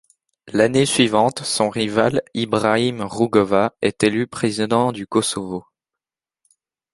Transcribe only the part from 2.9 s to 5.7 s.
Rugova, est élu président du Kosovo.